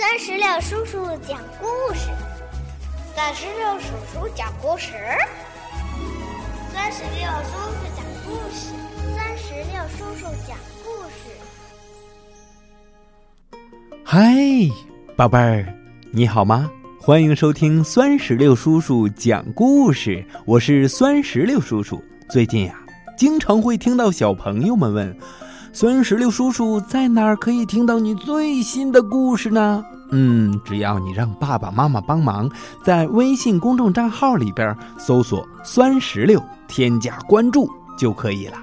[0.00, 2.08] 三十六叔叔讲故事，
[3.14, 4.94] 三十六叔叔讲故事，
[6.72, 8.72] 三十六叔叔讲故事，
[9.14, 11.36] 三十六叔叔讲故事。
[14.02, 14.34] 嗨，
[15.14, 15.66] 宝贝儿，
[16.10, 16.70] 你好吗？
[16.98, 22.02] 欢迎收听酸石榴叔叔讲故事，我是酸石榴叔叔。
[22.30, 22.74] 最近呀，
[23.18, 25.14] 经常会听到小朋友们问。
[25.72, 29.84] 酸石榴叔叔在哪儿可以听到你最新的故事呢？
[30.10, 32.50] 嗯，只要你让爸爸妈妈帮忙，
[32.82, 38.56] 在微信公众账号里边搜索“酸石榴”，添加关注就可以了。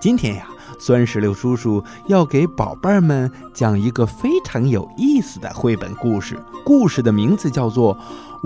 [0.00, 0.46] 今天呀，
[0.78, 7.96] 酸石榴叔叔要给宝贝儿们讲一个非常有意思的绘本故事，故事的名字叫做《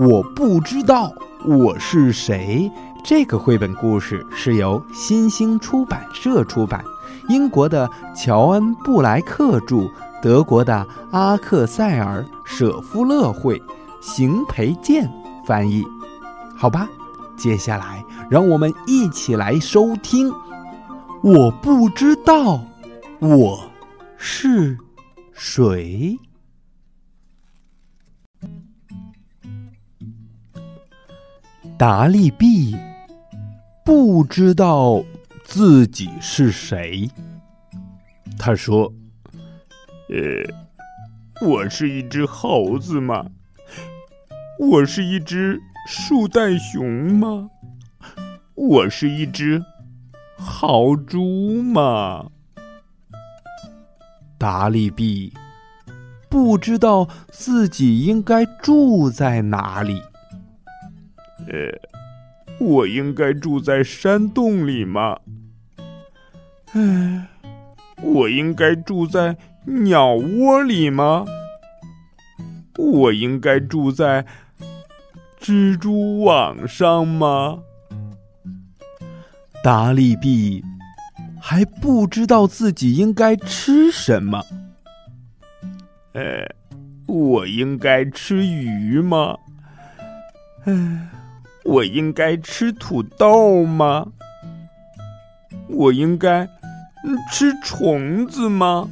[0.03, 1.13] 我不知道
[1.45, 2.71] 我是谁》。
[3.03, 6.83] 这个绘本故事是由新星出版社出版。
[7.27, 9.89] 英国的乔恩·布莱克著，
[10.21, 13.61] 德国的阿克塞尔·舍夫勒绘，
[14.01, 15.09] 邢培建
[15.45, 15.83] 翻译。
[16.55, 16.87] 好吧，
[17.37, 20.31] 接下来让我们一起来收听。
[21.21, 22.61] 我不知道
[23.19, 23.71] 我
[24.17, 24.77] 是
[25.33, 26.17] 谁。
[31.77, 32.75] 达利毕
[33.89, 35.03] 不知道。
[35.43, 37.09] 自己是谁？
[38.37, 38.93] 他说
[40.13, 43.25] ：“呃，我是一只猴子吗？
[44.59, 47.49] 我是一只树袋熊吗？
[48.53, 49.65] 我是一只
[50.37, 52.29] 豪猪吗？”
[54.37, 55.33] 达利毕
[56.29, 60.03] 不知道自己应该住在哪里。
[61.47, 61.71] 呃，
[62.59, 65.17] 我应该住在山洞里吗？
[66.73, 67.27] 唉，
[68.01, 71.25] 我应该住在鸟窝里吗？
[72.77, 74.25] 我应该住在
[75.39, 77.59] 蜘蛛网上吗？
[79.63, 80.63] 达利毕
[81.41, 84.43] 还不知道自己应该吃什么。
[86.13, 86.47] 呃，
[87.07, 89.37] 我应该吃鱼吗？
[90.65, 91.09] 唉，
[91.69, 94.07] 我应该吃土豆吗？
[95.67, 96.49] 我应该。
[97.31, 98.89] 吃虫子吗？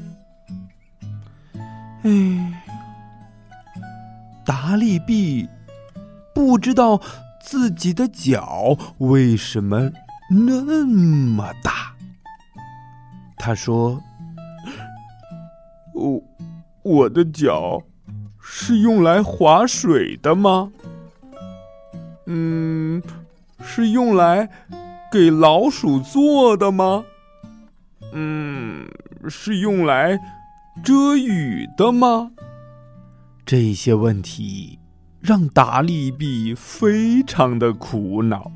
[2.03, 2.63] 哎，
[4.45, 5.49] 达利毕
[6.33, 7.01] 不知道
[7.41, 9.91] 自己的脚为什么
[10.29, 11.93] 那么大。
[13.37, 14.01] 他说
[15.93, 16.23] ：“我
[16.83, 17.81] 我的脚
[18.39, 20.71] 是用来划水的吗？
[22.29, 23.01] 嗯，
[23.61, 24.49] 是用来
[25.11, 27.05] 给老鼠做的吗？”
[28.13, 28.87] 嗯，
[29.29, 30.19] 是用来
[30.83, 32.31] 遮雨的吗？
[33.45, 34.77] 这些问题
[35.21, 38.51] 让达利毕非常的苦恼。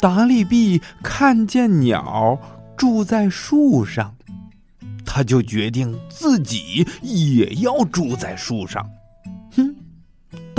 [0.00, 2.38] 达利毕看见鸟
[2.76, 4.14] 住在树上，
[5.04, 8.88] 他就决定自己也要住在树上。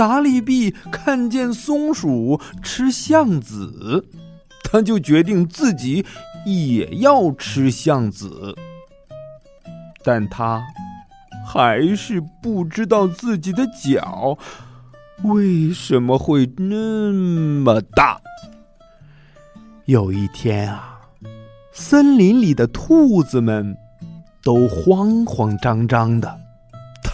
[0.00, 4.06] 达利毕看见松鼠吃橡子，
[4.64, 6.06] 他就决定自己。
[6.46, 8.56] 也要吃橡子，
[10.02, 10.62] 但他
[11.46, 14.38] 还是不知道自己的脚
[15.22, 18.18] 为什么会那么大。
[19.84, 20.98] 有一天啊，
[21.72, 23.76] 森林里的兔子们
[24.42, 26.40] 都慌慌张张的，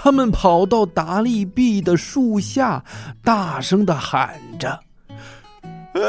[0.06, 2.84] 他们跑到达利毕的树下，
[3.24, 4.78] 大声的喊着
[5.94, 6.00] ：“哎，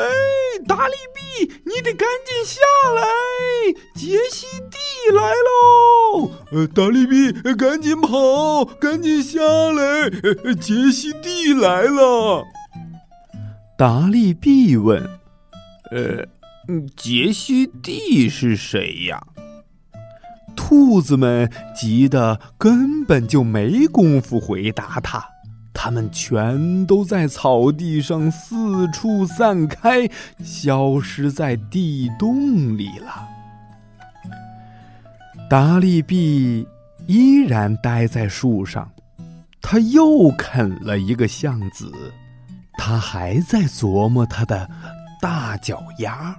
[0.68, 2.62] 达利毕！”你得赶紧下
[2.94, 3.02] 来，
[3.96, 4.78] 杰西蒂
[5.16, 6.30] 来喽！
[6.52, 9.40] 呃，达利毕，赶紧跑，赶紧下
[9.72, 10.12] 来，
[10.62, 12.46] 杰西蒂来了。
[13.80, 15.02] 达利毕问
[15.90, 16.24] ：“呃，
[16.96, 19.20] 杰西蒂是谁呀？”
[20.68, 25.26] 兔子们急得根本就没工夫回答他。
[25.74, 30.10] 他们全都在草地上四处散开，
[30.44, 33.26] 消失在地洞里了。
[35.50, 36.68] 达利毕
[37.06, 38.92] 依然待在树上，
[39.62, 41.90] 他又啃了一个橡子，
[42.78, 44.70] 他还在琢磨他的
[45.22, 46.36] 大脚丫。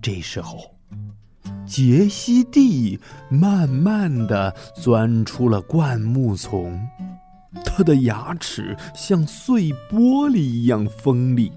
[0.00, 0.71] 这时候，
[1.72, 6.78] 杰西蒂慢慢的钻出了灌木丛。
[7.64, 11.50] 他的牙齿像碎玻璃一样锋利，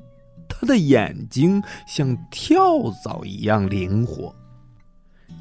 [0.48, 4.34] 他的眼睛像跳蚤一样灵活。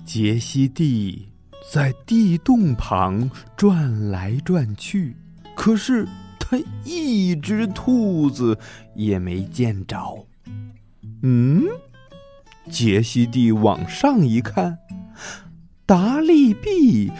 [0.05, 1.29] 杰西蒂
[1.73, 5.15] 在地洞旁转来转去，
[5.55, 6.05] 可是
[6.41, 8.59] 他一只兔子
[8.97, 10.27] 也没见着。
[11.23, 11.63] 嗯，
[12.71, 14.79] 杰西蒂往上一看，
[15.87, 17.11] 达利毕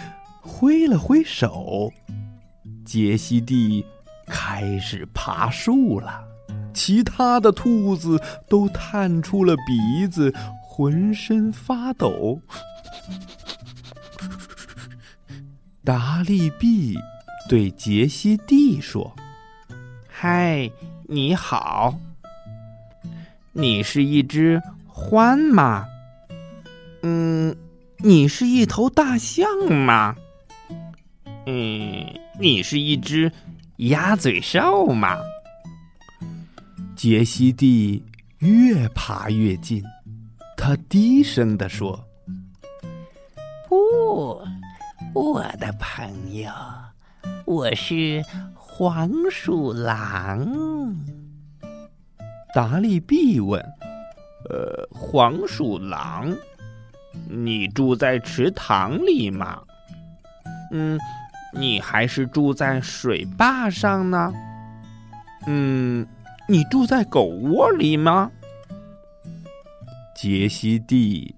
[0.41, 1.93] 挥了挥手，
[2.85, 3.85] 杰西蒂
[4.27, 6.25] 开始爬树了。
[6.73, 12.41] 其他的兔子都探出了鼻子，浑身发抖。
[15.85, 16.99] 达利毕
[17.49, 19.15] 对杰西蒂说
[20.09, 20.69] ：“嗨，
[21.07, 21.95] 你好。
[23.53, 24.61] 你是一只
[24.95, 25.85] 獾吗？
[27.03, 27.55] 嗯，
[27.99, 30.15] 你是一头大象吗？
[31.47, 32.07] 嗯，
[32.39, 33.31] 你是一只
[33.79, 35.19] 鸭嘴兽吗？”
[36.95, 38.03] 杰西蒂
[38.39, 39.83] 越爬越近，
[40.57, 42.03] 他低声地说
[43.69, 44.41] ：“不。”
[45.13, 46.51] 我的朋友，
[47.45, 48.25] 我是
[48.55, 50.97] 黄鼠狼。
[52.55, 53.63] 达利毕问
[54.51, 56.35] ：“呃，黄鼠狼，
[57.29, 59.63] 你住在池塘里吗？
[60.71, 60.99] 嗯，
[61.53, 64.33] 你还是住在水坝上呢？
[65.47, 66.07] 嗯，
[66.49, 68.31] 你住在狗窝里吗？”
[70.17, 71.35] 杰西蒂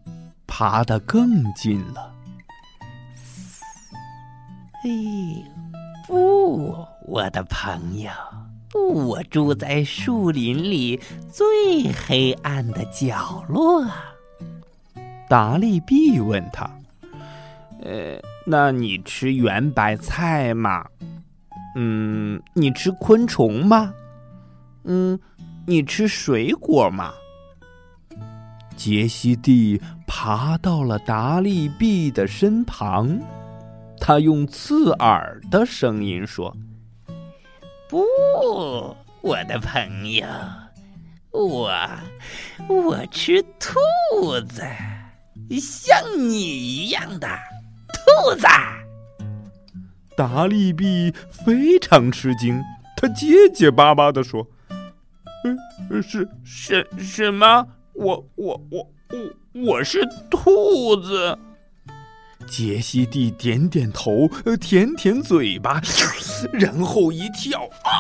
[0.47, 2.13] 爬得更近了。
[4.85, 4.91] 哎，
[6.07, 8.11] 不，我的朋友，
[8.75, 13.87] 我住在树林里最黑暗的角落。
[15.29, 16.71] 达利毕问他
[17.83, 20.85] ：“呃，那你吃圆白菜吗？
[21.77, 23.93] 嗯，你吃昆虫吗？
[24.85, 25.19] 嗯，
[25.67, 27.13] 你吃水果吗？”
[28.77, 33.19] 杰西蒂爬到了达利毕的身旁。
[33.99, 36.55] 他用刺耳的声音说
[37.89, 38.05] ：“不，
[39.21, 40.27] 我的朋友，
[41.31, 41.71] 我
[42.69, 43.79] 我吃兔
[44.49, 44.63] 子，
[45.61, 47.29] 像你一样的
[47.93, 48.47] 兔子。”
[50.17, 52.61] 达利毕非常吃惊，
[52.97, 54.45] 他结结巴巴的说
[55.45, 57.69] ：“嗯，是什什么？
[57.93, 61.39] 我我我我我是兔子。”
[62.47, 64.29] 杰西蒂点点头，
[64.61, 65.81] 舔舔嘴巴，
[66.53, 67.91] 然后一跳，啊！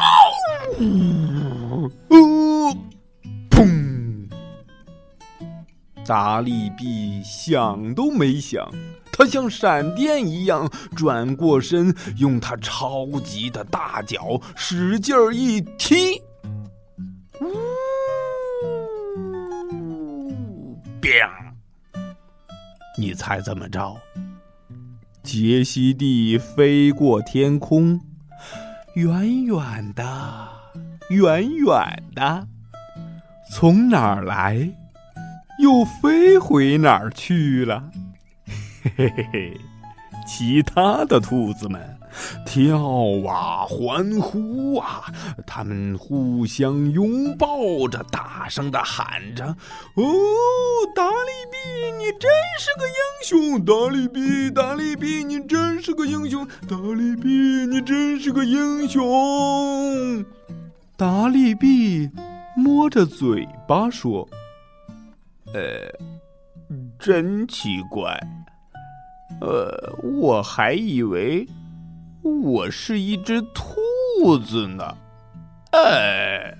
[2.08, 2.76] 哦，
[3.50, 4.28] 砰！
[6.06, 8.68] 达利比想都没想，
[9.12, 16.20] 他像闪电一样转过身，用他超级的大脚使劲儿一踢，
[17.40, 17.46] 呜
[21.00, 21.52] ！biang！
[22.98, 23.94] 你猜怎么着？
[25.26, 28.00] 杰西蒂飞过天空，
[28.94, 30.48] 远远的，
[31.10, 32.46] 远远的，
[33.50, 34.70] 从哪儿来，
[35.60, 37.90] 又飞回哪儿去了？
[38.84, 39.60] 嘿嘿嘿嘿，
[40.24, 41.98] 其他的兔子们。
[42.46, 42.78] 跳
[43.28, 45.12] 啊，欢呼啊！
[45.46, 49.44] 他们互相拥抱着，大声的喊着
[49.96, 50.04] ：“哦，
[50.94, 53.64] 达利比，你真是个英雄！
[53.64, 56.46] 达利比，达利比，你真是个英雄！
[56.68, 57.28] 达利比，
[57.66, 60.24] 你真是个英雄！”
[60.96, 62.08] 达利比
[62.56, 64.26] 摸着嘴巴说
[65.52, 65.60] ：“呃，
[66.98, 68.18] 真奇怪，
[69.40, 71.46] 呃，我还以为……”
[72.26, 74.96] 我是一只兔子呢，
[75.70, 76.52] 哎，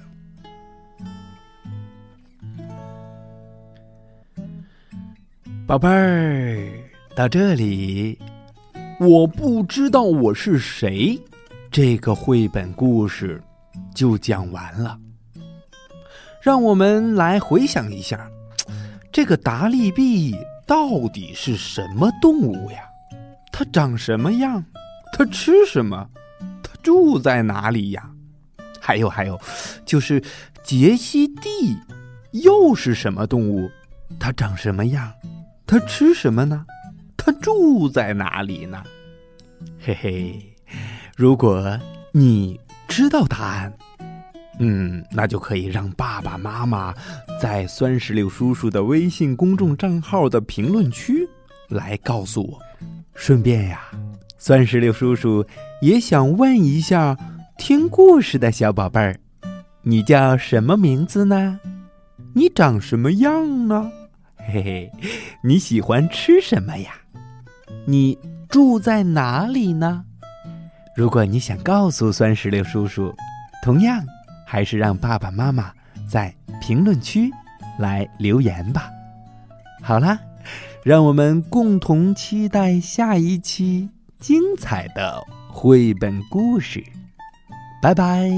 [5.67, 6.73] 宝贝儿，
[7.17, 8.17] 到这里，
[9.01, 11.21] 我不知道我是谁，
[11.69, 13.43] 这个绘本故事
[13.93, 14.97] 就讲完了。
[16.41, 18.31] 让我们来回想一下，
[19.11, 22.79] 这个达利币到底是什么动物呀？
[23.51, 24.65] 它长什么样？
[25.13, 26.09] 他吃什么？
[26.63, 28.11] 他住在哪里呀？
[28.81, 29.41] 还有还有，
[29.85, 30.23] 就是
[30.63, 31.77] 杰西蒂
[32.33, 33.69] 又是什么动物？
[34.21, 35.13] 它长什么样？
[35.67, 36.65] 它吃什么呢？
[37.17, 38.83] 它住在哪里呢？
[39.81, 40.55] 嘿嘿，
[41.17, 41.79] 如果
[42.13, 43.73] 你知道答案，
[44.61, 46.95] 嗯，那就可以让爸爸妈妈
[47.41, 51.29] 在酸石榴叔叔的微信公众账号的评论区
[51.69, 52.61] 来告诉我。
[53.15, 53.91] 顺便呀。
[54.47, 55.45] 酸石榴叔叔
[55.81, 57.17] 也想问一下
[57.59, 59.19] 听故事的小宝贝儿，
[59.83, 61.59] 你叫什么名字呢？
[62.33, 63.91] 你长什么样呢？
[64.37, 64.93] 嘿嘿，
[65.43, 66.93] 你喜欢吃什么呀？
[67.87, 68.17] 你
[68.49, 70.05] 住在哪里呢？
[70.95, 73.13] 如果你想告诉酸石榴叔叔，
[73.65, 74.01] 同样
[74.47, 75.73] 还是让爸爸妈妈
[76.09, 77.29] 在评论区
[77.81, 78.89] 来留言吧。
[79.83, 80.17] 好啦，
[80.85, 83.89] 让我们共同期待下一期
[84.19, 86.83] 精彩的绘本故事。
[87.83, 88.29] 拜拜。